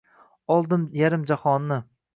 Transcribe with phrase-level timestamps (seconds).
[0.55, 1.83] Oldim yarim jahonni.